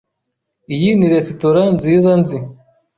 [0.75, 2.37] Iyi ni resitora nziza nzi.